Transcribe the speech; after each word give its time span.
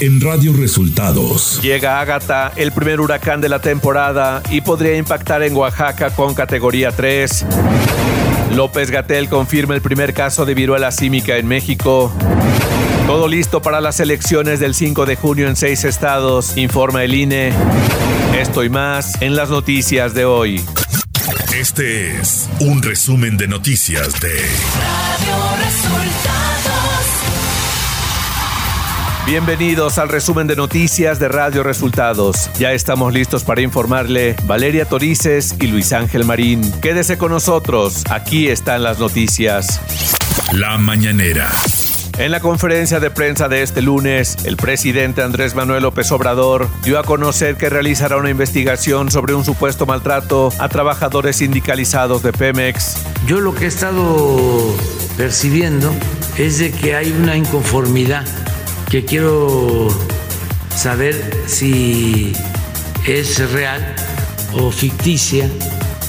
en 0.00 0.20
Radio 0.20 0.54
Resultados. 0.54 1.60
Llega 1.62 2.00
Ágata, 2.00 2.52
el 2.56 2.72
primer 2.72 3.00
huracán 3.00 3.40
de 3.40 3.48
la 3.48 3.60
temporada, 3.60 4.42
y 4.50 4.62
podría 4.62 4.96
impactar 4.96 5.42
en 5.42 5.54
Oaxaca 5.54 6.10
con 6.10 6.34
categoría 6.34 6.90
3. 6.90 7.44
López 8.54 8.90
Gatel 8.90 9.28
confirma 9.28 9.74
el 9.74 9.82
primer 9.82 10.14
caso 10.14 10.46
de 10.46 10.54
viruela 10.54 10.90
símica 10.90 11.36
en 11.36 11.46
México. 11.46 12.12
Todo 13.06 13.28
listo 13.28 13.60
para 13.60 13.80
las 13.80 14.00
elecciones 14.00 14.58
del 14.58 14.74
5 14.74 15.04
de 15.04 15.16
junio 15.16 15.48
en 15.48 15.56
seis 15.56 15.84
estados, 15.84 16.56
informa 16.56 17.04
el 17.04 17.14
INE. 17.14 17.52
Esto 18.38 18.64
y 18.64 18.70
más 18.70 19.20
en 19.20 19.36
las 19.36 19.50
noticias 19.50 20.14
de 20.14 20.24
hoy. 20.24 20.64
Este 21.54 22.18
es 22.18 22.48
un 22.60 22.82
resumen 22.82 23.36
de 23.36 23.48
noticias 23.48 24.18
de 24.20 24.30
Radio 24.30 25.64
Resultados. 25.64 27.29
Bienvenidos 29.30 29.98
al 29.98 30.08
resumen 30.08 30.48
de 30.48 30.56
noticias 30.56 31.20
de 31.20 31.28
Radio 31.28 31.62
Resultados. 31.62 32.50
Ya 32.58 32.72
estamos 32.72 33.14
listos 33.14 33.44
para 33.44 33.60
informarle 33.60 34.34
Valeria 34.42 34.86
Torices 34.86 35.54
y 35.60 35.68
Luis 35.68 35.92
Ángel 35.92 36.24
Marín. 36.24 36.68
Quédese 36.80 37.16
con 37.16 37.30
nosotros, 37.30 38.02
aquí 38.10 38.48
están 38.48 38.82
las 38.82 38.98
noticias. 38.98 39.80
La 40.50 40.78
mañanera. 40.78 41.48
En 42.18 42.32
la 42.32 42.40
conferencia 42.40 42.98
de 42.98 43.12
prensa 43.12 43.48
de 43.48 43.62
este 43.62 43.82
lunes, 43.82 44.36
el 44.42 44.56
presidente 44.56 45.22
Andrés 45.22 45.54
Manuel 45.54 45.84
López 45.84 46.10
Obrador 46.10 46.68
dio 46.82 46.98
a 46.98 47.04
conocer 47.04 47.56
que 47.56 47.70
realizará 47.70 48.16
una 48.16 48.30
investigación 48.30 49.12
sobre 49.12 49.34
un 49.34 49.44
supuesto 49.44 49.86
maltrato 49.86 50.52
a 50.58 50.68
trabajadores 50.68 51.36
sindicalizados 51.36 52.24
de 52.24 52.32
Pemex. 52.32 52.96
Yo 53.28 53.38
lo 53.38 53.54
que 53.54 53.66
he 53.66 53.68
estado 53.68 54.74
percibiendo 55.16 55.94
es 56.36 56.58
de 56.58 56.72
que 56.72 56.96
hay 56.96 57.12
una 57.12 57.36
inconformidad 57.36 58.24
que 58.90 59.04
quiero 59.04 59.86
saber 60.74 61.44
si 61.46 62.32
es 63.06 63.52
real 63.52 63.94
o 64.52 64.72
ficticia 64.72 65.48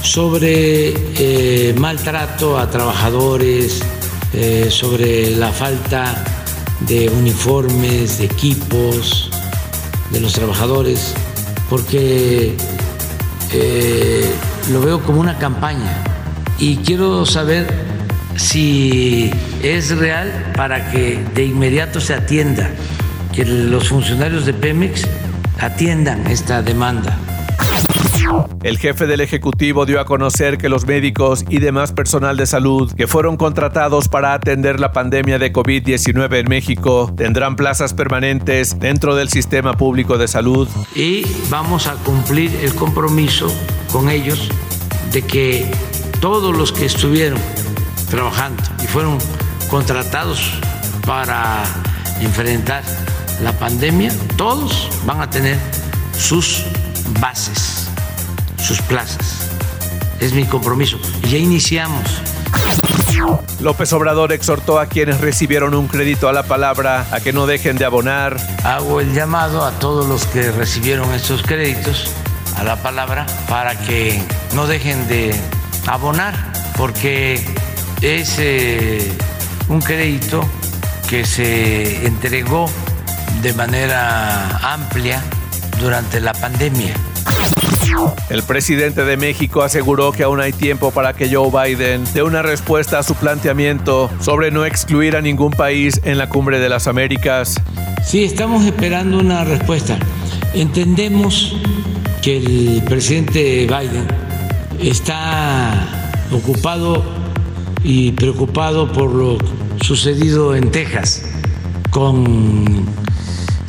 sobre 0.02 0.92
eh, 1.16 1.74
maltrato 1.78 2.58
a 2.58 2.68
trabajadores, 2.70 3.82
eh, 4.32 4.66
sobre 4.68 5.30
la 5.36 5.52
falta 5.52 6.24
de 6.80 7.08
uniformes, 7.08 8.18
de 8.18 8.24
equipos 8.24 9.30
de 10.10 10.20
los 10.20 10.32
trabajadores, 10.32 11.14
porque 11.70 12.56
eh, 13.52 14.28
lo 14.72 14.80
veo 14.80 15.00
como 15.04 15.20
una 15.20 15.38
campaña. 15.38 16.02
Y 16.58 16.78
quiero 16.78 17.26
saber 17.26 17.81
si 18.42 19.30
es 19.62 19.96
real 19.96 20.52
para 20.56 20.90
que 20.90 21.24
de 21.34 21.44
inmediato 21.44 22.00
se 22.00 22.12
atienda, 22.12 22.70
que 23.32 23.44
los 23.44 23.88
funcionarios 23.88 24.44
de 24.44 24.52
Pemex 24.52 25.06
atiendan 25.60 26.26
esta 26.26 26.60
demanda. 26.60 27.16
El 28.62 28.78
jefe 28.78 29.06
del 29.06 29.20
Ejecutivo 29.20 29.86
dio 29.86 30.00
a 30.00 30.04
conocer 30.04 30.58
que 30.58 30.68
los 30.68 30.86
médicos 30.86 31.44
y 31.48 31.58
demás 31.58 31.92
personal 31.92 32.36
de 32.36 32.46
salud 32.46 32.92
que 32.92 33.06
fueron 33.06 33.36
contratados 33.36 34.08
para 34.08 34.34
atender 34.34 34.80
la 34.80 34.92
pandemia 34.92 35.38
de 35.38 35.52
COVID-19 35.52 36.40
en 36.40 36.48
México 36.48 37.12
tendrán 37.16 37.56
plazas 37.56 37.94
permanentes 37.94 38.78
dentro 38.78 39.14
del 39.14 39.28
sistema 39.28 39.74
público 39.74 40.18
de 40.18 40.28
salud. 40.28 40.68
Y 40.94 41.24
vamos 41.48 41.86
a 41.86 41.94
cumplir 41.94 42.54
el 42.62 42.74
compromiso 42.74 43.52
con 43.92 44.08
ellos 44.08 44.48
de 45.12 45.22
que 45.22 45.70
todos 46.20 46.56
los 46.56 46.72
que 46.72 46.86
estuvieron 46.86 47.38
trabajando 48.12 48.62
y 48.84 48.86
fueron 48.86 49.16
contratados 49.70 50.52
para 51.06 51.64
enfrentar 52.20 52.84
la 53.42 53.52
pandemia, 53.52 54.12
todos 54.36 54.90
van 55.06 55.22
a 55.22 55.30
tener 55.30 55.58
sus 56.16 56.62
bases 57.20 57.88
sus 58.62 58.80
plazas. 58.82 59.48
Es 60.20 60.34
mi 60.34 60.44
compromiso. 60.44 60.98
Y 61.24 61.30
ya 61.30 61.38
iniciamos. 61.38 62.04
López 63.60 63.92
Obrador 63.94 64.32
exhortó 64.32 64.78
a 64.78 64.86
quienes 64.86 65.20
recibieron 65.20 65.74
un 65.74 65.88
crédito 65.88 66.28
a 66.28 66.34
la 66.34 66.42
palabra 66.42 67.06
a 67.12 67.20
que 67.20 67.32
no 67.32 67.46
dejen 67.46 67.76
de 67.76 67.86
abonar. 67.86 68.36
Hago 68.62 69.00
el 69.00 69.14
llamado 69.14 69.64
a 69.64 69.72
todos 69.72 70.06
los 70.06 70.26
que 70.26 70.52
recibieron 70.52 71.12
estos 71.14 71.42
créditos 71.42 72.10
a 72.56 72.62
la 72.62 72.76
palabra 72.82 73.26
para 73.48 73.74
que 73.78 74.22
no 74.54 74.66
dejen 74.66 75.08
de 75.08 75.34
abonar, 75.86 76.34
porque 76.76 77.44
es 78.02 78.36
eh, 78.38 79.10
un 79.68 79.80
crédito 79.80 80.44
que 81.08 81.24
se 81.24 82.06
entregó 82.06 82.68
de 83.42 83.52
manera 83.54 84.58
amplia 84.72 85.22
durante 85.80 86.20
la 86.20 86.32
pandemia 86.32 86.94
el 88.30 88.42
presidente 88.42 89.04
de 89.04 89.16
México 89.16 89.62
aseguró 89.62 90.12
que 90.12 90.22
aún 90.22 90.40
hay 90.40 90.52
tiempo 90.52 90.90
para 90.90 91.12
que 91.12 91.32
Joe 91.32 91.50
Biden 91.50 92.04
dé 92.14 92.22
una 92.22 92.42
respuesta 92.42 92.98
a 92.98 93.02
su 93.02 93.14
planteamiento 93.14 94.10
sobre 94.20 94.50
no 94.50 94.64
excluir 94.64 95.16
a 95.16 95.20
ningún 95.20 95.50
país 95.50 96.00
en 96.04 96.18
la 96.18 96.28
cumbre 96.28 96.58
de 96.58 96.68
las 96.68 96.86
Américas. 96.86 97.60
Sí, 98.04 98.24
estamos 98.24 98.64
esperando 98.64 99.18
una 99.18 99.44
respuesta. 99.44 99.98
Entendemos 100.54 101.56
que 102.22 102.38
el 102.38 102.82
presidente 102.84 103.66
Biden 103.66 104.06
está 104.80 105.72
ocupado 106.30 107.21
y 107.84 108.12
preocupado 108.12 108.90
por 108.92 109.12
lo 109.12 109.38
sucedido 109.80 110.54
en 110.54 110.70
Texas 110.70 111.22
con 111.90 112.84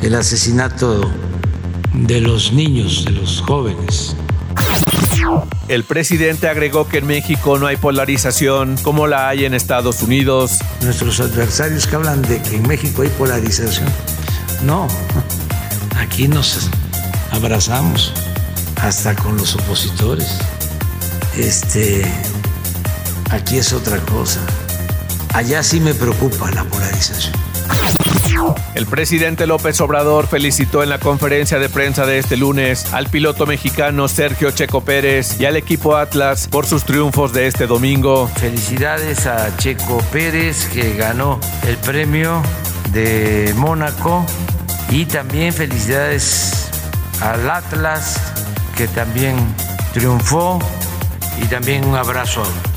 el 0.00 0.14
asesinato 0.14 1.10
de 1.92 2.20
los 2.20 2.52
niños, 2.52 3.04
de 3.04 3.12
los 3.12 3.40
jóvenes. 3.40 4.16
El 5.68 5.84
presidente 5.84 6.48
agregó 6.48 6.86
que 6.86 6.98
en 6.98 7.06
México 7.06 7.58
no 7.58 7.66
hay 7.66 7.76
polarización 7.76 8.76
como 8.82 9.06
la 9.06 9.28
hay 9.28 9.46
en 9.46 9.54
Estados 9.54 10.02
Unidos. 10.02 10.58
Nuestros 10.82 11.20
adversarios 11.20 11.86
que 11.86 11.96
hablan 11.96 12.22
de 12.22 12.42
que 12.42 12.56
en 12.56 12.68
México 12.68 13.02
hay 13.02 13.08
polarización. 13.08 13.88
No, 14.62 14.86
aquí 15.98 16.28
nos 16.28 16.68
abrazamos 17.30 18.12
hasta 18.82 19.16
con 19.16 19.36
los 19.36 19.54
opositores. 19.54 20.38
Este, 21.36 22.04
aquí 23.34 23.58
es 23.58 23.72
otra 23.72 23.98
cosa. 23.98 24.40
Allá 25.34 25.62
sí 25.62 25.80
me 25.80 25.94
preocupa 25.94 26.50
la 26.52 26.64
polarización. 26.64 27.32
El 28.74 28.86
presidente 28.86 29.46
López 29.46 29.80
Obrador 29.80 30.26
felicitó 30.26 30.82
en 30.82 30.88
la 30.88 30.98
conferencia 30.98 31.58
de 31.58 31.68
prensa 31.68 32.04
de 32.04 32.18
este 32.18 32.36
lunes 32.36 32.92
al 32.92 33.08
piloto 33.08 33.46
mexicano 33.46 34.08
Sergio 34.08 34.50
Checo 34.50 34.80
Pérez 34.82 35.40
y 35.40 35.44
al 35.44 35.56
equipo 35.56 35.96
Atlas 35.96 36.48
por 36.48 36.66
sus 36.66 36.84
triunfos 36.84 37.32
de 37.32 37.46
este 37.46 37.66
domingo. 37.66 38.28
Felicidades 38.36 39.26
a 39.26 39.56
Checo 39.56 39.98
Pérez 40.12 40.66
que 40.72 40.94
ganó 40.96 41.38
el 41.66 41.76
premio 41.78 42.42
de 42.92 43.52
Mónaco 43.56 44.26
y 44.90 45.06
también 45.06 45.52
felicidades 45.52 46.70
al 47.20 47.48
Atlas 47.48 48.16
que 48.76 48.88
también 48.88 49.36
triunfó 49.92 50.58
y 51.40 51.46
también 51.46 51.84
un 51.84 51.94
abrazo 51.94 52.42
a 52.42 52.73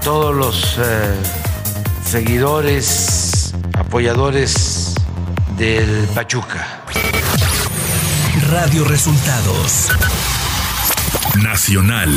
todos 0.00 0.34
los 0.34 0.78
eh, 0.78 1.14
seguidores, 2.04 3.52
apoyadores 3.74 4.94
del 5.56 6.08
Pachuca. 6.14 6.82
Radio 8.50 8.84
Resultados. 8.84 9.88
Nacional. 11.42 12.10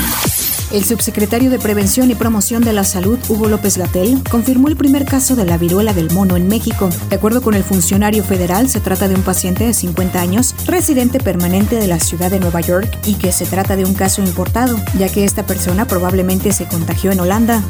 El 0.74 0.84
subsecretario 0.84 1.52
de 1.52 1.60
Prevención 1.60 2.10
y 2.10 2.16
Promoción 2.16 2.64
de 2.64 2.74
la 2.74 2.84
Salud, 2.84 3.20
Hugo 3.30 3.48
López 3.48 3.78
Gatel, 3.78 4.24
confirmó 4.28 4.70
el 4.70 4.76
primer 4.76 5.06
caso 5.06 5.36
de 5.36 5.46
la 5.46 5.60
viruela 5.60 5.94
del 5.94 6.10
mono 6.10 6.36
en 6.36 6.48
México. 6.48 6.90
De 7.10 7.16
acuerdo 7.16 7.44
con 7.44 7.54
el 7.54 7.64
funcionario 7.64 8.24
federal, 8.24 8.68
se 8.68 8.80
trata 8.80 9.08
de 9.08 9.14
un 9.14 9.22
paciente 9.22 9.66
de 9.66 9.76
50 9.76 10.20
años, 10.20 10.56
residente 10.66 11.20
permanente 11.20 11.76
de 11.76 11.86
la 11.86 12.00
ciudad 12.00 12.32
de 12.32 12.40
Nueva 12.40 12.62
York, 12.62 12.90
y 13.06 13.14
que 13.14 13.32
se 13.32 13.46
trata 13.46 13.76
de 13.76 13.86
un 13.86 13.94
caso 13.94 14.24
importado, 14.24 14.76
ya 14.98 15.10
que 15.10 15.26
esta 15.26 15.46
persona 15.46 15.86
probablemente 15.86 16.52
se 16.52 16.66
contagió 16.66 17.12
en 17.12 17.20
Holanda. 17.20 17.62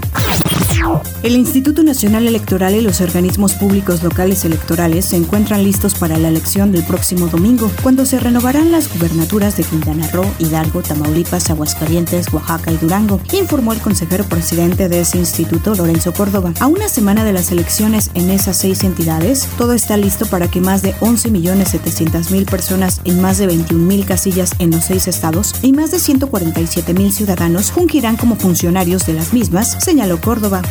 El 1.23 1.37
Instituto 1.37 1.83
Nacional 1.83 2.27
Electoral 2.27 2.75
y 2.75 2.81
los 2.81 2.99
organismos 2.99 3.53
públicos 3.53 4.03
locales 4.03 4.43
electorales 4.43 5.05
se 5.05 5.15
encuentran 5.15 5.63
listos 5.63 5.93
para 5.95 6.17
la 6.17 6.27
elección 6.27 6.73
del 6.73 6.83
próximo 6.83 7.27
domingo, 7.27 7.71
cuando 7.81 8.05
se 8.05 8.19
renovarán 8.19 8.71
las 8.71 8.93
gubernaturas 8.93 9.55
de 9.55 9.63
Quintana 9.63 10.09
Roo, 10.11 10.25
Hidalgo, 10.39 10.81
Tamaulipas, 10.81 11.49
Aguascalientes, 11.49 12.31
Oaxaca 12.33 12.71
y 12.73 12.77
Durango, 12.77 13.21
informó 13.31 13.71
el 13.71 13.79
consejero 13.79 14.25
presidente 14.25 14.89
de 14.89 14.99
ese 14.99 15.17
instituto, 15.17 15.75
Lorenzo 15.75 16.11
Córdoba. 16.11 16.53
A 16.59 16.67
una 16.67 16.89
semana 16.89 17.23
de 17.23 17.31
las 17.31 17.51
elecciones 17.51 18.11
en 18.15 18.29
esas 18.29 18.57
seis 18.57 18.83
entidades, 18.83 19.47
todo 19.57 19.71
está 19.71 19.95
listo 19.95 20.25
para 20.25 20.49
que 20.49 20.59
más 20.59 20.81
de 20.81 20.93
11.700.000 20.95 22.49
personas 22.49 22.99
en 23.05 23.21
más 23.21 23.37
de 23.37 23.47
21.000 23.47 24.05
casillas 24.05 24.51
en 24.59 24.71
los 24.71 24.85
seis 24.85 25.07
estados 25.07 25.55
y 25.61 25.71
más 25.71 25.91
de 25.91 25.97
147.000 25.97 27.11
ciudadanos 27.11 27.71
fungirán 27.71 28.17
como 28.17 28.35
funcionarios 28.35 29.05
de 29.05 29.13
las 29.13 29.31
mismas, 29.31 29.77
señaló 29.81 30.19
Córdoba. 30.19 30.61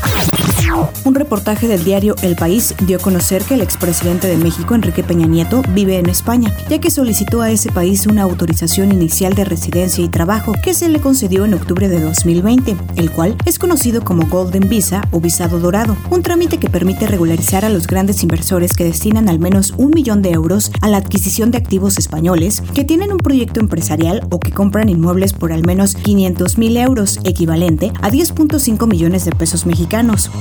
Un 1.04 1.14
reportaje 1.14 1.68
del 1.68 1.84
diario 1.84 2.14
El 2.22 2.36
País 2.36 2.74
dio 2.86 2.96
a 2.96 3.00
conocer 3.00 3.42
que 3.42 3.54
el 3.54 3.60
expresidente 3.60 4.28
de 4.28 4.36
México, 4.36 4.74
Enrique 4.74 5.02
Peña 5.02 5.26
Nieto, 5.26 5.62
vive 5.74 5.98
en 5.98 6.08
España, 6.08 6.54
ya 6.70 6.78
que 6.78 6.90
solicitó 6.90 7.42
a 7.42 7.50
ese 7.50 7.70
país 7.70 8.06
una 8.06 8.22
autorización 8.22 8.92
inicial 8.92 9.34
de 9.34 9.44
residencia 9.44 10.02
y 10.02 10.08
trabajo 10.08 10.52
que 10.62 10.74
se 10.74 10.88
le 10.88 11.00
concedió 11.00 11.44
en 11.44 11.54
octubre 11.54 11.88
de 11.88 12.00
2020, 12.00 12.76
el 12.96 13.10
cual 13.10 13.36
es 13.44 13.58
conocido 13.58 14.02
como 14.02 14.26
Golden 14.28 14.68
Visa 14.68 15.02
o 15.10 15.20
visado 15.20 15.58
dorado, 15.58 15.96
un 16.10 16.22
trámite 16.22 16.58
que 16.58 16.70
permite 16.70 17.06
regularizar 17.06 17.64
a 17.64 17.68
los 17.68 17.86
grandes 17.86 18.22
inversores 18.22 18.72
que 18.72 18.84
destinan 18.84 19.28
al 19.28 19.40
menos 19.40 19.74
un 19.76 19.90
millón 19.90 20.22
de 20.22 20.30
euros 20.30 20.70
a 20.80 20.88
la 20.88 20.98
adquisición 20.98 21.50
de 21.50 21.58
activos 21.58 21.98
españoles 21.98 22.62
que 22.74 22.84
tienen 22.84 23.12
un 23.12 23.18
proyecto 23.18 23.60
empresarial 23.60 24.26
o 24.30 24.38
que 24.40 24.52
compran 24.52 24.88
inmuebles 24.88 25.32
por 25.32 25.52
al 25.52 25.66
menos 25.66 25.96
500 25.96 26.58
mil 26.58 26.76
euros, 26.76 27.18
equivalente 27.24 27.92
a 28.00 28.10
10.5 28.10 28.86
millones 28.88 29.24
de 29.24 29.32
pesos 29.32 29.66
mexicanos. 29.66 29.91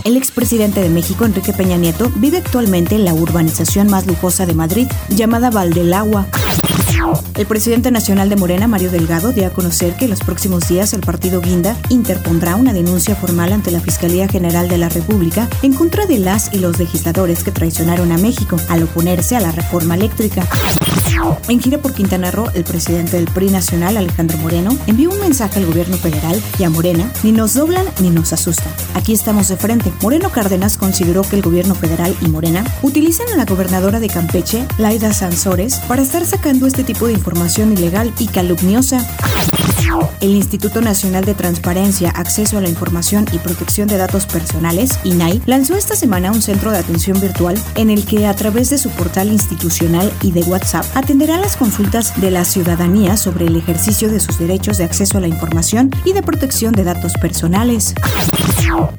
El 0.06 0.16
expresidente 0.16 0.82
de 0.82 0.88
México, 0.88 1.26
Enrique 1.26 1.52
Peña 1.52 1.76
Nieto, 1.76 2.10
vive 2.16 2.38
actualmente 2.38 2.96
en 2.96 3.04
la 3.04 3.14
urbanización 3.14 3.88
más 3.88 4.08
lujosa 4.08 4.46
de 4.46 4.54
Madrid, 4.54 4.88
llamada 5.10 5.50
Valdelagua. 5.50 6.28
El 7.36 7.46
presidente 7.48 7.92
nacional 7.92 8.30
de 8.30 8.38
Morena, 8.38 8.70
Mario 8.70 8.92
Delgado, 8.92 9.34
dio 9.34 9.46
a 9.46 9.50
conocer 9.50 9.96
que 9.96 10.06
en 10.06 10.12
los 10.12 10.22
próximos 10.22 10.70
días 10.70 10.94
el 10.94 11.02
partido 11.02 11.42
Guinda 11.42 11.76
interpondrá 11.90 12.56
una 12.56 12.72
denuncia 12.72 13.14
formal 13.14 13.52
ante 13.52 13.72
la 13.72 13.82
Fiscalía 13.82 14.30
General 14.30 14.70
de 14.70 14.78
la 14.78 14.88
República 14.88 15.50
en 15.64 15.74
contra 15.74 16.06
de 16.06 16.20
las 16.20 16.54
y 16.54 16.60
los 16.60 16.80
legisladores 16.80 17.44
que 17.44 17.52
traicionaron 17.52 18.14
a 18.14 18.18
México 18.18 18.56
al 18.70 18.84
oponerse 18.84 19.36
a 19.36 19.42
la 19.42 19.52
reforma 19.52 19.96
eléctrica. 19.96 20.48
En 21.48 21.60
gira 21.60 21.78
por 21.78 21.94
Quintana 21.94 22.32
Roo, 22.32 22.50
el 22.54 22.64
presidente 22.64 23.18
del 23.18 23.26
PRI 23.26 23.50
nacional, 23.50 23.98
Alejandro 23.98 24.38
Moreno, 24.38 24.78
envió 24.88 25.12
un 25.12 25.20
mensaje 25.20 25.60
al 25.60 25.66
gobierno 25.66 25.98
federal 25.98 26.42
y 26.58 26.64
a 26.64 26.70
Morena, 26.70 27.12
ni 27.24 27.32
nos 27.32 27.54
doblan 27.54 27.86
ni 28.00 28.10
nos 28.10 28.34
asustan. 28.34 28.72
Aquí 28.96 29.14
estamos 29.14 29.48
de 29.48 29.58
frente. 29.58 29.92
Moreno 30.02 30.30
Cárdenas 30.32 30.78
consideró 30.78 31.22
que 31.24 31.36
el 31.36 31.42
gobierno 31.42 31.76
federal 31.76 32.16
y 32.22 32.28
Morena 32.28 32.64
utilizan 32.82 33.28
a 33.34 33.38
la 33.38 33.46
gobernadora 33.46 34.00
de 34.00 34.08
Campeche, 34.08 34.66
Laida 34.78 35.14
Sansores, 35.14 35.76
para 35.88 36.02
estar 36.02 36.26
sacando 36.26 36.68
este 36.68 36.84
tipo 36.84 37.08
de 37.08 37.14
información 37.14 37.74
ilegal 37.74 38.14
y 38.18 38.28
calumniosa. 38.28 39.06
El 40.20 40.32
Instituto 40.32 40.82
Nacional 40.82 41.26
de 41.26 41.34
Transparencia, 41.34 42.10
Acceso 42.12 42.58
a 42.58 42.62
la 42.62 42.70
Información 42.70 43.26
y 43.32 43.40
Protección 43.40 43.88
de 43.88 43.98
Datos 43.98 44.26
Personales, 44.26 45.00
INAI, 45.04 45.42
lanzó 45.46 45.76
esta 45.76 45.96
semana 45.96 46.32
un 46.32 46.42
centro 46.42 46.72
de 46.72 46.78
atención 46.78 47.20
virtual 47.20 47.58
en 47.76 47.90
el 47.90 48.06
que 48.06 48.28
a 48.28 48.36
través 48.36 48.70
de 48.70 48.78
su 48.78 48.90
portal 48.90 49.32
institucional 49.32 50.12
y 50.22 50.32
de 50.32 50.44
WhatsApp 50.44 50.86
atenderá 50.96 51.38
las 51.38 51.56
consultas 51.56 52.20
de 52.20 52.32
la 52.32 52.46
ciudadanía 52.46 53.18
sobre 53.18 53.46
el 53.46 53.56
ejercicio 53.56 54.10
de 54.10 54.20
sus 54.20 54.38
derechos 54.38 54.78
de 54.78 54.86
acceso 54.86 55.18
a 55.18 55.22
la 55.22 55.28
información 55.28 55.92
y 56.06 56.14
de 56.14 56.24
protección 56.24 56.74
de 56.74 56.84
datos 56.84 57.14
personales. 57.14 57.94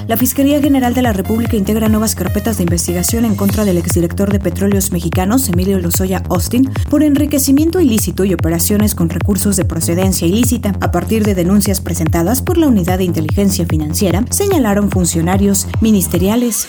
La 0.08 0.16
Fiscalía 0.16 0.60
General 0.60 0.94
de 0.94 1.02
la 1.02 1.12
República 1.12 1.56
integra 1.56 1.88
nuevas 1.88 2.14
carpetas 2.14 2.56
de 2.58 2.64
investigación 2.64 3.24
en 3.24 3.34
contra 3.34 3.64
del 3.64 3.78
exdirector 3.78 4.30
de 4.30 4.40
Petróleos 4.40 4.92
Mexicanos, 4.92 5.48
Emilio 5.48 5.78
Lozoya 5.78 6.22
Austin, 6.28 6.70
por 6.90 7.02
enriquecimiento 7.02 7.80
ilícito 7.80 8.24
y 8.24 8.34
operaciones 8.34 8.94
con 8.94 9.08
recursos 9.08 9.56
de 9.56 9.64
procedencia 9.64 10.26
ilícita. 10.26 10.74
A 10.80 10.90
partir 10.90 11.24
de 11.24 11.34
denuncias 11.34 11.80
presentadas 11.80 12.42
por 12.42 12.58
la 12.58 12.66
Unidad 12.66 12.98
de 12.98 13.04
Inteligencia 13.04 13.64
Financiera, 13.66 14.24
señalaron 14.30 14.90
funcionarios 14.90 15.66
ministeriales. 15.80 16.68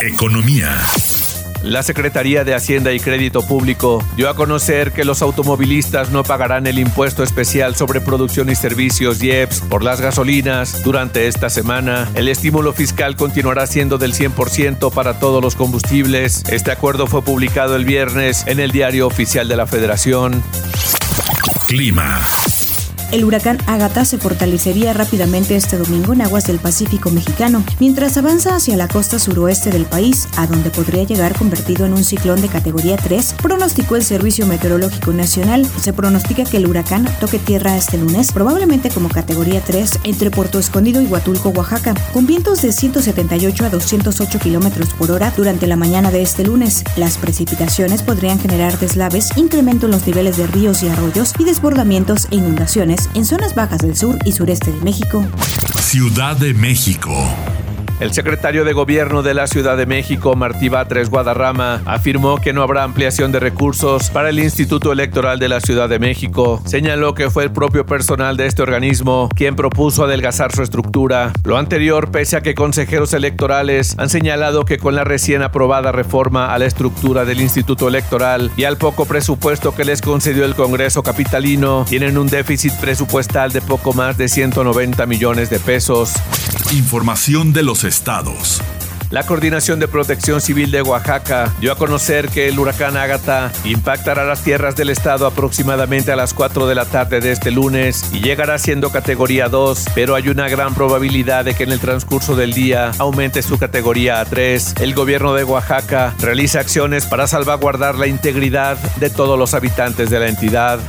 Economía. 0.00 0.70
La 1.68 1.82
Secretaría 1.82 2.44
de 2.44 2.54
Hacienda 2.54 2.94
y 2.94 2.98
Crédito 2.98 3.46
Público 3.46 4.02
dio 4.16 4.30
a 4.30 4.34
conocer 4.34 4.90
que 4.92 5.04
los 5.04 5.20
automovilistas 5.20 6.10
no 6.10 6.22
pagarán 6.22 6.66
el 6.66 6.78
impuesto 6.78 7.22
especial 7.22 7.76
sobre 7.76 8.00
producción 8.00 8.48
y 8.48 8.54
servicios 8.54 9.22
IEPS 9.22 9.60
por 9.68 9.84
las 9.84 10.00
gasolinas 10.00 10.82
durante 10.82 11.26
esta 11.26 11.50
semana. 11.50 12.08
El 12.14 12.28
estímulo 12.28 12.72
fiscal 12.72 13.16
continuará 13.16 13.66
siendo 13.66 13.98
del 13.98 14.14
100% 14.14 14.90
para 14.94 15.18
todos 15.18 15.42
los 15.42 15.56
combustibles. 15.56 16.42
Este 16.48 16.72
acuerdo 16.72 17.06
fue 17.06 17.20
publicado 17.20 17.76
el 17.76 17.84
viernes 17.84 18.44
en 18.46 18.60
el 18.60 18.70
Diario 18.70 19.06
Oficial 19.06 19.46
de 19.46 19.56
la 19.56 19.66
Federación. 19.66 20.42
Clima. 21.66 22.18
El 23.10 23.24
huracán 23.24 23.56
Ágata 23.66 24.04
se 24.04 24.18
fortalecería 24.18 24.92
rápidamente 24.92 25.56
este 25.56 25.78
domingo 25.78 26.12
en 26.12 26.20
aguas 26.20 26.44
del 26.44 26.58
Pacífico 26.58 27.10
mexicano, 27.10 27.64
mientras 27.80 28.18
avanza 28.18 28.54
hacia 28.54 28.76
la 28.76 28.86
costa 28.86 29.18
suroeste 29.18 29.70
del 29.70 29.86
país, 29.86 30.28
a 30.36 30.46
donde 30.46 30.68
podría 30.68 31.04
llegar 31.04 31.34
convertido 31.34 31.86
en 31.86 31.94
un 31.94 32.04
ciclón 32.04 32.42
de 32.42 32.48
categoría 32.48 32.98
3, 32.98 33.36
pronosticó 33.40 33.96
el 33.96 34.04
Servicio 34.04 34.46
Meteorológico 34.46 35.14
Nacional. 35.14 35.66
Se 35.80 35.94
pronostica 35.94 36.44
que 36.44 36.58
el 36.58 36.66
huracán 36.66 37.08
toque 37.18 37.38
tierra 37.38 37.78
este 37.78 37.96
lunes, 37.96 38.30
probablemente 38.30 38.90
como 38.90 39.08
categoría 39.08 39.62
3, 39.62 40.00
entre 40.04 40.30
Puerto 40.30 40.58
Escondido 40.58 41.00
y 41.00 41.06
Huatulco, 41.06 41.48
Oaxaca, 41.48 41.94
con 42.12 42.26
vientos 42.26 42.60
de 42.60 42.72
178 42.72 43.64
a 43.64 43.70
208 43.70 44.38
kilómetros 44.38 44.90
por 44.90 45.12
hora 45.12 45.32
durante 45.34 45.66
la 45.66 45.76
mañana 45.76 46.10
de 46.10 46.20
este 46.20 46.44
lunes. 46.44 46.84
Las 46.96 47.16
precipitaciones 47.16 48.02
podrían 48.02 48.38
generar 48.38 48.78
deslaves, 48.78 49.30
incremento 49.36 49.86
en 49.86 49.92
los 49.92 50.06
niveles 50.06 50.36
de 50.36 50.46
ríos 50.46 50.82
y 50.82 50.88
arroyos 50.88 51.32
y 51.38 51.44
desbordamientos 51.44 52.28
e 52.30 52.36
inundaciones 52.36 52.97
en 53.14 53.24
zonas 53.24 53.54
bajas 53.54 53.80
del 53.80 53.96
sur 53.96 54.18
y 54.24 54.32
sureste 54.32 54.72
de 54.72 54.80
México. 54.80 55.24
Ciudad 55.80 56.36
de 56.36 56.54
México. 56.54 57.12
El 58.00 58.12
secretario 58.12 58.64
de 58.64 58.72
Gobierno 58.72 59.24
de 59.24 59.34
la 59.34 59.48
Ciudad 59.48 59.76
de 59.76 59.84
México, 59.84 60.36
Martí 60.36 60.68
Batres 60.68 61.10
Guadarrama, 61.10 61.82
afirmó 61.84 62.36
que 62.36 62.52
no 62.52 62.62
habrá 62.62 62.84
ampliación 62.84 63.32
de 63.32 63.40
recursos 63.40 64.10
para 64.10 64.28
el 64.28 64.38
Instituto 64.38 64.92
Electoral 64.92 65.40
de 65.40 65.48
la 65.48 65.60
Ciudad 65.60 65.88
de 65.88 65.98
México. 65.98 66.62
Señaló 66.64 67.14
que 67.14 67.28
fue 67.28 67.42
el 67.42 67.50
propio 67.50 67.86
personal 67.86 68.36
de 68.36 68.46
este 68.46 68.62
organismo 68.62 69.28
quien 69.34 69.56
propuso 69.56 70.04
adelgazar 70.04 70.54
su 70.54 70.62
estructura. 70.62 71.32
Lo 71.42 71.56
anterior, 71.56 72.12
pese 72.12 72.36
a 72.36 72.40
que 72.40 72.54
consejeros 72.54 73.14
electorales 73.14 73.96
han 73.98 74.10
señalado 74.10 74.64
que 74.64 74.78
con 74.78 74.94
la 74.94 75.02
recién 75.02 75.42
aprobada 75.42 75.90
reforma 75.90 76.54
a 76.54 76.58
la 76.60 76.66
estructura 76.66 77.24
del 77.24 77.40
Instituto 77.40 77.88
Electoral 77.88 78.52
y 78.56 78.62
al 78.62 78.76
poco 78.76 79.06
presupuesto 79.06 79.74
que 79.74 79.84
les 79.84 80.02
concedió 80.02 80.44
el 80.44 80.54
Congreso 80.54 81.02
Capitalino, 81.02 81.84
tienen 81.88 82.16
un 82.16 82.28
déficit 82.28 82.74
presupuestal 82.74 83.50
de 83.50 83.60
poco 83.60 83.92
más 83.92 84.16
de 84.16 84.28
190 84.28 85.04
millones 85.06 85.50
de 85.50 85.58
pesos. 85.58 86.12
Información 86.72 87.52
de 87.52 87.62
los 87.62 87.84
estados. 87.88 88.62
La 89.10 89.24
Coordinación 89.24 89.78
de 89.78 89.88
Protección 89.88 90.42
Civil 90.42 90.70
de 90.70 90.82
Oaxaca 90.82 91.54
dio 91.60 91.72
a 91.72 91.78
conocer 91.78 92.28
que 92.28 92.46
el 92.46 92.58
huracán 92.58 92.98
Ágata 92.98 93.50
impactará 93.64 94.26
las 94.26 94.42
tierras 94.42 94.76
del 94.76 94.90
estado 94.90 95.26
aproximadamente 95.26 96.12
a 96.12 96.16
las 96.16 96.34
4 96.34 96.66
de 96.66 96.74
la 96.74 96.84
tarde 96.84 97.20
de 97.20 97.32
este 97.32 97.50
lunes 97.50 98.10
y 98.12 98.20
llegará 98.20 98.58
siendo 98.58 98.92
categoría 98.92 99.48
2, 99.48 99.86
pero 99.94 100.14
hay 100.14 100.28
una 100.28 100.46
gran 100.50 100.74
probabilidad 100.74 101.46
de 101.46 101.54
que 101.54 101.64
en 101.64 101.72
el 101.72 101.80
transcurso 101.80 102.36
del 102.36 102.52
día 102.52 102.90
aumente 102.98 103.40
su 103.40 103.58
categoría 103.58 104.20
a 104.20 104.26
3. 104.26 104.74
El 104.80 104.92
gobierno 104.92 105.32
de 105.32 105.44
Oaxaca 105.44 106.14
realiza 106.20 106.60
acciones 106.60 107.06
para 107.06 107.26
salvaguardar 107.26 107.94
la 107.94 108.08
integridad 108.08 108.76
de 108.96 109.08
todos 109.08 109.38
los 109.38 109.54
habitantes 109.54 110.10
de 110.10 110.20
la 110.20 110.28
entidad. 110.28 110.80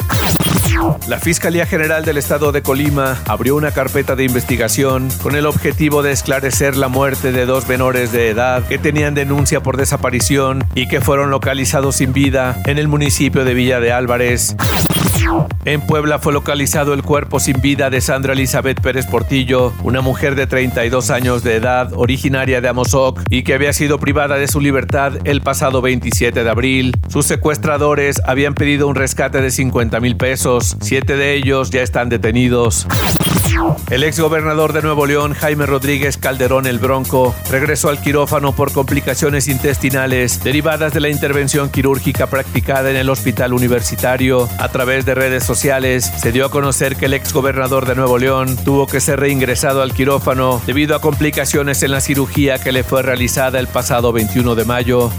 La 1.08 1.20
Fiscalía 1.20 1.66
General 1.66 2.06
del 2.06 2.18
Estado 2.18 2.52
de 2.52 2.62
Colima 2.62 3.18
abrió 3.26 3.56
una 3.56 3.72
carpeta 3.72 4.16
de 4.16 4.24
investigación 4.24 5.10
con 5.22 5.36
el 5.36 5.46
objetivo 5.46 6.04
de 6.04 6.12
esclarecer 6.12 6.78
la 6.78 6.88
muerte 6.88 7.32
de 7.32 7.46
dos 7.46 7.68
menores 7.68 8.12
de 8.12 8.30
edad 8.30 8.64
que 8.66 8.78
tenían 8.78 9.14
denuncia 9.14 9.62
por 9.62 9.78
desaparición 9.78 10.64
y 10.76 10.88
que 10.88 11.02
fueron 11.02 11.32
localizados 11.32 11.98
sin 11.98 12.14
vida 12.14 12.62
en 12.66 12.78
el 12.78 12.88
municipio 12.88 13.44
de 13.44 13.54
Villa 13.54 13.80
de 13.80 13.92
Álvarez. 13.92 14.56
En 15.66 15.82
Puebla 15.82 16.20
fue 16.20 16.34
localizado 16.34 16.94
el 16.94 17.04
cuerpo 17.04 17.40
sin 17.40 17.62
vida 17.62 17.90
de 17.90 18.02
Sandra 18.02 18.34
Elizabeth 18.34 18.82
Pérez 18.82 19.06
Portillo, 19.06 19.74
una 19.84 20.02
mujer 20.02 20.36
de 20.36 20.48
32 20.48 21.10
años 21.10 21.44
de 21.44 21.56
edad, 21.56 21.92
originaria 21.94 22.62
de 22.62 22.70
Amozoc 22.70 23.22
y 23.30 23.44
que 23.44 23.54
había 23.54 23.74
sido 23.74 24.00
privada 24.00 24.36
de 24.38 24.48
su 24.48 24.62
libertad 24.62 25.14
el 25.26 25.42
pasado 25.42 25.82
27 25.82 26.44
de 26.44 26.50
abril. 26.50 26.98
Sus 27.08 27.26
secuestradores 27.26 28.22
habían 28.26 28.56
pedido 28.56 28.88
un 28.88 28.96
rescate 28.96 29.42
de 29.42 29.52
50 29.52 30.00
mil 30.00 30.16
pesos, 30.16 30.78
siete 30.82 31.16
de 31.16 31.34
ellos 31.36 31.70
ya 31.70 31.82
están 31.82 32.10
detenidos. 32.10 32.88
El 33.90 34.04
exgobernador 34.04 34.74
de 34.74 34.82
Nuevo 34.82 35.06
León, 35.06 35.34
Jaime 35.34 35.66
Rodríguez 35.66 36.18
Calderón 36.18 36.68
el 36.68 36.80
Bronco, 36.80 37.36
regresó 37.50 37.90
al 37.90 38.00
quirófano 38.00 38.54
por 38.54 38.72
complicaciones 38.72 39.48
intestinales 39.48 40.44
derivadas 40.44 40.94
de 40.94 41.00
la 41.00 41.10
intervención 41.10 41.70
quirúrgica 41.70 42.28
practicada 42.28 42.90
en 42.92 42.96
el 42.96 43.10
hospital 43.10 43.54
universitario. 43.54 44.48
A 44.60 44.70
través 44.70 45.06
de 45.06 45.16
redes 45.20 45.44
sociales 45.44 46.06
se 46.06 46.32
dio 46.32 46.46
a 46.46 46.50
conocer 46.50 46.96
que 46.96 47.08
el 47.08 47.14
exgobernador 47.14 47.86
de 47.86 47.94
Nuevo 47.94 48.18
León 48.18 48.56
tuvo 48.64 48.88
que 48.88 49.02
ser 49.02 49.20
reingresado 49.20 49.82
al 49.82 49.94
quirófano 49.94 50.62
debido 50.66 50.96
a 50.96 51.02
complicaciones 51.02 51.84
en 51.84 51.92
la 51.92 52.00
cirugía 52.00 52.58
que 52.58 52.72
le 52.72 52.86
fue 52.86 53.02
realizada 53.02 53.60
el 53.60 53.68
pasado 53.68 54.14
21 54.14 54.56
de 54.56 54.64
mayo. 54.64 55.12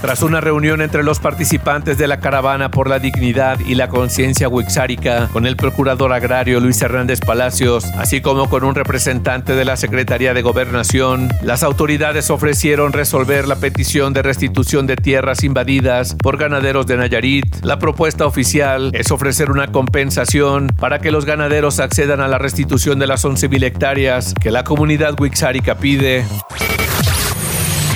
Tras 0.00 0.22
una 0.22 0.40
reunión 0.40 0.80
entre 0.80 1.02
los 1.02 1.18
participantes 1.18 1.98
de 1.98 2.06
la 2.06 2.20
caravana 2.20 2.70
por 2.70 2.88
la 2.88 2.98
dignidad 2.98 3.58
y 3.60 3.74
la 3.74 3.88
conciencia 3.88 4.48
wixárica 4.48 5.28
con 5.32 5.46
el 5.46 5.56
procurador 5.56 6.12
agrario 6.12 6.60
Luis 6.60 6.80
Hernández 6.82 7.20
Palacios, 7.20 7.84
así 7.96 8.20
como 8.20 8.48
con 8.48 8.64
un 8.64 8.74
representante 8.74 9.54
de 9.54 9.64
la 9.64 9.76
Secretaría 9.76 10.34
de 10.34 10.42
Gobernación, 10.42 11.30
las 11.42 11.62
autoridades 11.62 12.30
ofrecieron 12.30 12.92
resolver 12.92 13.48
la 13.48 13.56
petición 13.56 14.12
de 14.12 14.22
restitución 14.22 14.86
de 14.86 14.96
tierras 14.96 15.42
invadidas 15.42 16.16
por 16.22 16.36
ganaderos 16.36 16.86
de 16.86 16.96
Nayarit. 16.96 17.64
La 17.64 17.78
propuesta 17.78 18.26
oficial 18.26 18.90
es 18.94 19.10
ofrecer 19.10 19.50
una 19.50 19.68
compensación 19.68 20.68
para 20.78 20.98
que 20.98 21.10
los 21.10 21.24
ganaderos 21.24 21.80
accedan 21.80 22.20
a 22.20 22.28
la 22.28 22.38
restitución 22.38 22.98
de 22.98 23.06
las 23.06 23.24
11.000 23.24 23.64
hectáreas 23.64 24.34
que 24.34 24.50
la 24.50 24.64
comunidad 24.64 25.18
wixárica 25.18 25.76
pide. 25.76 26.24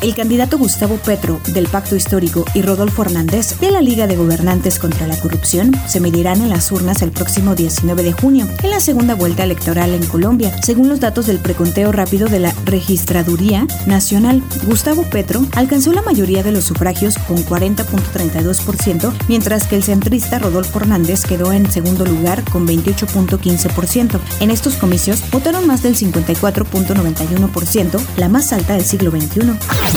El 0.00 0.14
candidato 0.14 0.58
Gustavo 0.58 0.96
Petro 0.96 1.40
del 1.48 1.66
Pacto 1.66 1.96
Histórico 1.96 2.44
y 2.54 2.62
Rodolfo 2.62 3.02
Hernández 3.02 3.58
de 3.58 3.72
la 3.72 3.80
Liga 3.80 4.06
de 4.06 4.14
Gobernantes 4.14 4.78
contra 4.78 5.08
la 5.08 5.18
Corrupción 5.18 5.72
se 5.88 5.98
medirán 5.98 6.40
en 6.40 6.50
las 6.50 6.70
urnas 6.70 7.02
el 7.02 7.10
próximo 7.10 7.56
19 7.56 8.04
de 8.04 8.12
junio, 8.12 8.46
en 8.62 8.70
la 8.70 8.78
segunda 8.78 9.16
vuelta 9.16 9.42
electoral 9.42 9.94
en 9.94 10.06
Colombia. 10.06 10.56
Según 10.62 10.88
los 10.88 11.00
datos 11.00 11.26
del 11.26 11.40
preconteo 11.40 11.90
rápido 11.90 12.28
de 12.28 12.38
la 12.38 12.54
Registraduría 12.64 13.66
Nacional, 13.86 14.40
Gustavo 14.66 15.02
Petro 15.02 15.44
alcanzó 15.56 15.92
la 15.92 16.02
mayoría 16.02 16.44
de 16.44 16.52
los 16.52 16.62
sufragios 16.62 17.18
con 17.18 17.38
40.32%, 17.38 19.12
mientras 19.26 19.66
que 19.66 19.74
el 19.74 19.82
centrista 19.82 20.38
Rodolfo 20.38 20.78
Hernández 20.78 21.24
quedó 21.24 21.52
en 21.52 21.68
segundo 21.72 22.06
lugar 22.06 22.44
con 22.44 22.68
28.15%. 22.68 24.20
En 24.38 24.52
estos 24.52 24.76
comicios 24.76 25.28
votaron 25.32 25.66
más 25.66 25.82
del 25.82 25.96
54.91%, 25.96 28.00
la 28.16 28.28
más 28.28 28.52
alta 28.52 28.74
del 28.74 28.84
siglo 28.84 29.10
XXI. 29.10 29.87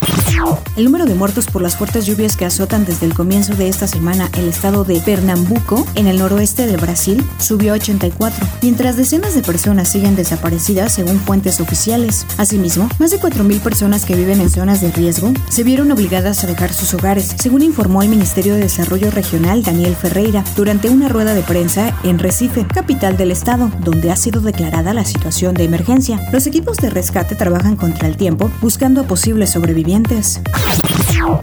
El 0.76 0.86
número 0.86 1.06
de 1.06 1.16
muertos 1.16 1.46
por 1.48 1.62
las 1.62 1.76
fuertes 1.76 2.06
lluvias 2.06 2.38
que 2.38 2.46
azotan 2.46 2.86
desde 2.86 3.06
el 3.06 3.14
comienzo 3.14 3.56
de 3.56 3.68
esta 3.68 3.88
semana 3.88 4.30
el 4.38 4.48
estado 4.48 4.84
de 4.84 5.00
Pernambuco, 5.02 5.86
en 5.96 6.08
el 6.08 6.20
noroeste 6.20 6.66
de 6.66 6.78
Brasil, 6.78 7.24
subió 7.40 7.74
a 7.74 7.76
84, 7.76 8.48
mientras 8.62 8.96
decenas 8.96 9.36
de 9.36 9.42
personas 9.42 9.90
siguen 9.90 10.16
desaparecidas 10.16 10.94
según 10.94 11.20
fuentes 11.20 11.60
oficiales. 11.60 12.26
Asimismo, 12.38 12.90
más 13.00 13.12
de 13.12 13.20
4.000 13.20 13.60
personas 13.60 14.06
que 14.06 14.16
viven 14.16 14.42
en 14.42 14.50
zonas 14.50 14.82
de 14.82 14.92
riesgo 14.92 15.32
se 15.50 15.64
vieron 15.64 15.92
obligadas 15.92 16.44
a 16.44 16.48
dejar 16.48 16.74
sus 16.74 16.94
hogares, 16.94 17.36
según 17.38 17.62
informó 17.62 18.02
el 18.02 18.10
Ministerio 18.10 18.56
de 18.56 18.62
Desarrollo 18.62 19.12
Regional 19.12 19.64
Daniel 19.64 19.96
Ferreira 19.96 20.44
durante 20.56 20.90
una 20.90 21.10
rueda 21.10 21.34
de 21.34 21.44
prensa 21.44 21.96
en 22.04 22.20
Recife, 22.20 22.66
capital 22.66 23.18
del 23.18 23.32
estado, 23.32 23.72
donde 23.80 24.12
ha 24.12 24.16
sido 24.16 24.42
declarada 24.42 24.94
la 24.94 25.06
situación 25.06 25.54
de 25.54 25.66
emergencia. 25.66 26.20
Los 26.32 26.48
equipos 26.48 26.78
de 26.78 26.90
rescate 26.90 27.36
trabajan 27.36 27.76
contra 27.76 28.08
el 28.08 28.18
tiempo 28.18 28.50
buscando 28.62 29.02
a 29.02 29.08
posibles 29.08 29.52
sobrevivientes. 29.52 30.31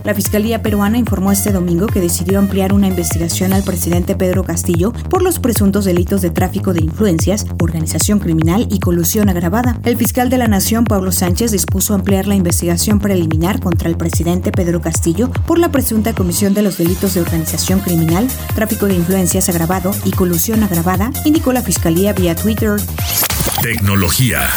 La 0.05 0.15
Fiscalía 0.15 0.63
peruana 0.63 0.99
informó 0.99 1.33
este 1.33 1.53
domingo 1.53 1.87
que 1.87 2.01
decidió 2.01 2.39
ampliar 2.39 2.73
una 2.73 2.89
investigación 2.89 3.53
al 3.53 3.63
presidente 3.63 4.17
Pedro 4.17 4.45
Castillo 4.45 4.93
por 4.93 5.23
los 5.23 5.39
presuntos 5.39 5.85
delitos 5.85 6.23
de 6.23 6.31
tráfico 6.31 6.73
de 6.73 6.83
influencias, 6.83 7.47
organización 7.61 8.19
criminal 8.19 8.67
y 8.71 8.81
colusión 8.81 9.29
agravada. 9.29 9.79
El 9.85 9.97
fiscal 9.97 10.31
de 10.31 10.39
la 10.39 10.49
Nación, 10.49 10.85
Pablo 10.85 11.13
Sánchez, 11.13 11.53
dispuso 11.53 11.95
ampliar 11.95 12.27
la 12.27 12.35
investigación 12.35 12.99
preliminar 13.01 13.61
contra 13.61 13.89
el 13.89 13.97
presidente 13.97 14.53
Pedro 14.53 14.81
Castillo 14.81 15.31
por 15.47 15.59
la 15.59 15.71
presunta 15.71 16.15
comisión 16.15 16.55
de 16.55 16.63
los 16.63 16.79
delitos 16.79 17.15
de 17.15 17.21
organización 17.21 17.81
criminal, 17.81 18.29
tráfico 18.55 18.87
de 18.87 18.95
influencias 18.95 19.49
agravado 19.49 19.91
y 20.05 20.11
colusión 20.11 20.63
agravada, 20.63 21.11
indicó 21.25 21.53
la 21.53 21.63
Fiscalía 21.63 22.13
vía 22.13 22.35
Twitter. 22.35 22.77
Tecnología. 23.63 24.49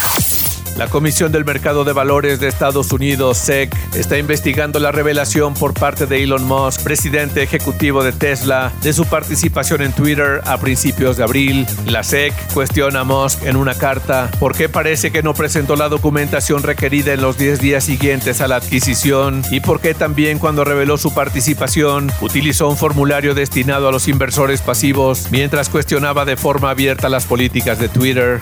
La 0.78 0.88
Comisión 0.88 1.32
del 1.32 1.46
Mercado 1.46 1.84
de 1.84 1.94
Valores 1.94 2.40
de 2.40 2.48
Estados 2.48 2.92
Unidos, 2.92 3.38
SEC, 3.38 3.76
está 3.96 4.18
investigando 4.18 4.80
la 4.80 4.92
revelación 4.92 5.54
por 5.54 5.74
parte 5.74 6.06
de 6.06 6.24
Elon 6.24 6.44
Musk, 6.44 6.82
presidente 6.82 7.44
ejecutivo 7.44 8.04
de 8.04 8.12
Tesla, 8.12 8.72
de 8.82 8.94
su 8.94 9.06
participación 9.06 9.82
en 9.82 9.94
Twitter 9.94 10.42
a 10.46 10.58
principios 10.58 11.18
de 11.18 11.24
abril. 11.24 11.68
La 11.86 12.04
SEC 12.04 12.34
cuestiona 12.54 13.02
a 13.02 13.04
Musk 13.04 13.44
en 13.44 13.56
una 13.56 13.76
carta 13.76 14.30
por 14.40 14.56
qué 14.56 14.70
parece 14.70 15.12
que 15.12 15.24
no 15.24 15.34
presentó 15.34 15.76
la 15.76 15.90
documentación 15.90 16.64
requerida 16.64 17.14
en 17.14 17.22
los 17.22 17.38
10 17.38 17.60
días 17.60 17.84
siguientes 17.84 18.42
a 18.42 18.48
la 18.48 18.56
adquisición 18.56 19.44
y 19.52 19.60
por 19.60 19.82
qué 19.82 19.94
también 19.94 20.40
cuando 20.40 20.64
reveló 20.64 20.98
su 20.98 21.14
participación 21.14 22.12
utilizó 22.22 22.70
un 22.70 22.78
formulario 22.78 23.36
destinado 23.36 23.88
a 23.88 23.92
los 23.92 24.08
inversores 24.08 24.62
pasivos 24.62 25.28
mientras 25.32 25.70
cuestionaba 25.70 26.26
de 26.26 26.38
forma 26.38 26.70
abierta 26.70 27.10
las 27.10 27.26
políticas 27.26 27.80
de 27.80 27.90
Twitter. 27.90 28.40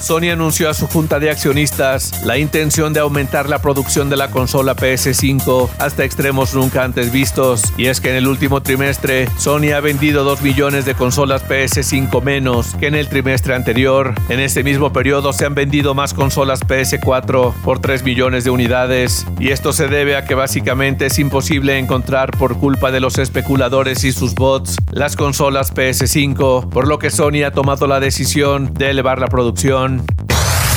Sony 0.00 0.30
anunció 0.30 0.70
a 0.70 0.74
su 0.74 0.86
de 1.20 1.30
accionistas 1.30 2.24
la 2.24 2.38
intención 2.38 2.92
de 2.92 3.00
aumentar 3.00 3.48
la 3.48 3.60
producción 3.60 4.10
de 4.10 4.16
la 4.16 4.30
consola 4.30 4.76
PS5 4.76 5.68
hasta 5.78 6.04
extremos 6.04 6.54
nunca 6.54 6.84
antes 6.84 7.12
vistos, 7.12 7.62
y 7.76 7.86
es 7.86 8.00
que 8.00 8.10
en 8.10 8.16
el 8.16 8.26
último 8.26 8.62
trimestre 8.62 9.28
Sony 9.38 9.72
ha 9.74 9.80
vendido 9.80 10.24
2 10.24 10.42
millones 10.42 10.84
de 10.84 10.94
consolas 10.94 11.44
PS5 11.46 12.22
menos 12.22 12.74
que 12.78 12.88
en 12.88 12.94
el 12.94 13.08
trimestre 13.08 13.54
anterior. 13.54 14.14
En 14.28 14.40
este 14.40 14.64
mismo 14.64 14.92
periodo 14.92 15.32
se 15.32 15.46
han 15.46 15.54
vendido 15.54 15.94
más 15.94 16.14
consolas 16.14 16.60
PS4 16.60 17.54
por 17.62 17.78
3 17.80 18.02
millones 18.02 18.44
de 18.44 18.50
unidades, 18.50 19.26
y 19.38 19.50
esto 19.50 19.72
se 19.72 19.88
debe 19.88 20.16
a 20.16 20.24
que 20.24 20.34
básicamente 20.34 21.06
es 21.06 21.18
imposible 21.18 21.78
encontrar 21.78 22.30
por 22.32 22.58
culpa 22.58 22.90
de 22.90 23.00
los 23.00 23.18
especuladores 23.18 24.04
y 24.04 24.12
sus 24.12 24.34
bots 24.34 24.76
las 24.92 25.16
consolas 25.16 25.74
PS5, 25.74 26.68
por 26.68 26.88
lo 26.88 26.98
que 26.98 27.10
Sony 27.10 27.44
ha 27.46 27.50
tomado 27.50 27.86
la 27.86 28.00
decisión 28.00 28.72
de 28.74 28.90
elevar 28.90 29.20
la 29.20 29.28
producción. 29.28 30.04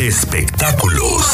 Espectáculos. 0.01 1.25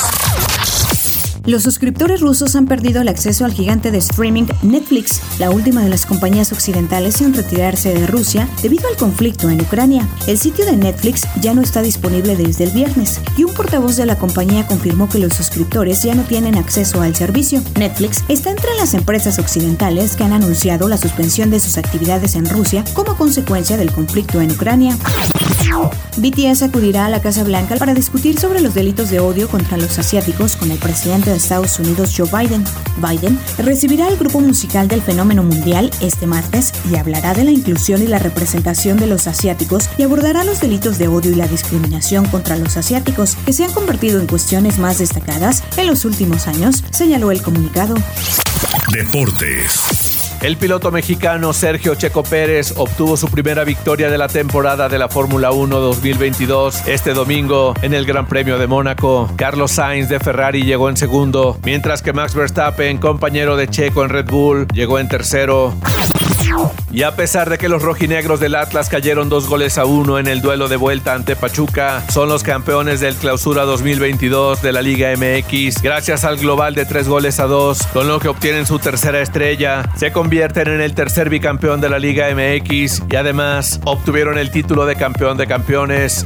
Los 1.45 1.61
suscriptores 1.61 2.21
rusos 2.21 2.55
han 2.55 2.65
perdido 2.65 3.03
el 3.03 3.07
acceso 3.07 3.45
al 3.45 3.53
gigante 3.53 3.91
de 3.91 3.99
streaming 3.99 4.45
Netflix, 4.63 5.21
la 5.37 5.51
última 5.51 5.83
de 5.83 5.89
las 5.89 6.07
compañías 6.07 6.51
occidentales 6.51 7.21
en 7.21 7.35
retirarse 7.35 7.93
de 7.93 8.07
Rusia 8.07 8.49
debido 8.63 8.89
al 8.89 8.97
conflicto 8.97 9.51
en 9.51 9.61
Ucrania. 9.61 10.09
El 10.25 10.39
sitio 10.39 10.65
de 10.65 10.75
Netflix 10.75 11.27
ya 11.41 11.53
no 11.53 11.61
está 11.61 11.83
disponible 11.83 12.35
desde 12.35 12.63
el 12.63 12.71
viernes 12.71 13.21
y 13.37 13.43
un 13.43 13.53
portavoz 13.53 13.97
de 13.97 14.07
la 14.07 14.17
compañía 14.17 14.65
confirmó 14.65 15.07
que 15.07 15.19
los 15.19 15.35
suscriptores 15.35 16.01
ya 16.01 16.15
no 16.15 16.23
tienen 16.23 16.57
acceso 16.57 17.03
al 17.03 17.15
servicio. 17.15 17.61
Netflix 17.77 18.23
está 18.29 18.49
entre 18.49 18.73
las 18.79 18.95
empresas 18.95 19.37
occidentales 19.37 20.15
que 20.15 20.23
han 20.23 20.33
anunciado 20.33 20.87
la 20.87 20.97
suspensión 20.97 21.51
de 21.51 21.59
sus 21.59 21.77
actividades 21.77 22.33
en 22.33 22.49
Rusia 22.49 22.83
como 22.95 23.15
consecuencia 23.15 23.77
del 23.77 23.91
conflicto 23.91 24.41
en 24.41 24.49
Ucrania. 24.49 24.97
BTS 26.17 26.63
acudirá 26.63 27.05
a 27.05 27.09
la 27.09 27.21
Casa 27.21 27.43
Blanca 27.43 27.75
para 27.75 27.93
discutir 27.93 28.39
sobre 28.39 28.61
los 28.61 28.73
delitos 28.73 29.09
de 29.09 29.19
odio 29.19 29.49
contra 29.49 29.77
los 29.77 29.99
asiáticos 29.99 30.55
con 30.55 30.71
el 30.71 30.77
presidente 30.77 31.29
de 31.29 31.35
Estados 31.35 31.77
Unidos 31.79 32.13
Joe 32.15 32.29
Biden. 32.29 32.63
Biden 32.97 33.37
recibirá 33.57 34.07
al 34.07 34.17
grupo 34.17 34.39
musical 34.39 34.87
del 34.87 35.01
fenómeno 35.01 35.43
mundial 35.43 35.91
este 36.01 36.25
martes 36.25 36.71
y 36.89 36.95
hablará 36.95 37.33
de 37.33 37.43
la 37.43 37.51
inclusión 37.51 38.01
y 38.01 38.07
la 38.07 38.19
representación 38.19 38.97
de 38.97 39.07
los 39.07 39.27
asiáticos 39.27 39.89
y 39.97 40.03
abordará 40.03 40.43
los 40.43 40.61
delitos 40.61 40.97
de 40.97 41.09
odio 41.09 41.31
y 41.31 41.35
la 41.35 41.47
discriminación 41.47 42.25
contra 42.25 42.55
los 42.55 42.77
asiáticos 42.77 43.35
que 43.45 43.53
se 43.53 43.65
han 43.65 43.73
convertido 43.73 44.19
en 44.19 44.27
cuestiones 44.27 44.79
más 44.79 44.99
destacadas 44.99 45.63
en 45.77 45.87
los 45.87 46.05
últimos 46.05 46.47
años, 46.47 46.83
señaló 46.91 47.31
el 47.31 47.41
comunicado. 47.41 47.95
Deportes. 48.91 50.04
El 50.41 50.57
piloto 50.57 50.91
mexicano 50.91 51.53
Sergio 51.53 51.95
Checo 51.95 52.23
Pérez 52.23 52.73
obtuvo 52.77 53.17
su 53.17 53.27
primera 53.29 53.63
victoria 53.63 54.09
de 54.09 54.17
la 54.17 54.27
temporada 54.27 54.89
de 54.89 54.99
la 54.99 55.09
Fórmula 55.09 55.51
1 55.51 55.79
2022 55.79 56.87
este 56.87 57.13
domingo 57.13 57.73
en 57.81 57.93
el 57.93 58.05
Gran 58.05 58.27
Premio 58.27 58.57
de 58.57 58.67
Mónaco. 58.67 59.29
Carlos 59.35 59.71
Sainz 59.71 60.09
de 60.09 60.19
Ferrari 60.19 60.63
llegó 60.63 60.89
en 60.89 60.97
segundo, 60.97 61.57
mientras 61.63 62.01
que 62.01 62.13
Max 62.13 62.35
Verstappen, 62.35 62.97
compañero 62.97 63.55
de 63.55 63.67
Checo 63.67 64.03
en 64.03 64.09
Red 64.09 64.29
Bull, 64.29 64.67
llegó 64.73 64.99
en 64.99 65.07
tercero. 65.07 65.73
Y 66.91 67.03
a 67.03 67.15
pesar 67.15 67.49
de 67.49 67.57
que 67.57 67.67
los 67.67 67.81
rojinegros 67.81 68.39
del 68.39 68.55
Atlas 68.55 68.87
cayeron 68.87 69.27
dos 69.27 69.47
goles 69.47 69.77
a 69.77 69.85
uno 69.85 70.17
en 70.17 70.27
el 70.27 70.41
duelo 70.41 70.69
de 70.69 70.77
vuelta 70.77 71.13
ante 71.13 71.35
Pachuca, 71.35 72.03
son 72.09 72.29
los 72.29 72.43
campeones 72.43 73.01
del 73.01 73.15
Clausura 73.15 73.63
2022 73.63 74.61
de 74.61 74.71
la 74.71 74.81
Liga 74.81 75.11
MX 75.11 75.81
gracias 75.81 76.23
al 76.23 76.37
global 76.37 76.73
de 76.73 76.85
tres 76.85 77.09
goles 77.09 77.39
a 77.39 77.47
dos, 77.47 77.85
con 77.87 78.07
lo 78.07 78.19
que 78.19 78.29
obtienen 78.29 78.65
su 78.65 78.79
tercera 78.79 79.19
estrella. 79.19 79.89
Se 79.97 80.11
convierten 80.13 80.69
en 80.69 80.81
el 80.81 80.95
tercer 80.95 81.29
bicampeón 81.29 81.81
de 81.81 81.89
la 81.89 81.99
Liga 81.99 82.27
MX 82.33 83.03
y 83.09 83.15
además 83.17 83.81
obtuvieron 83.83 84.37
el 84.37 84.51
título 84.51 84.85
de 84.85 84.95
campeón 84.95 85.37
de 85.37 85.47
campeones. 85.47 86.25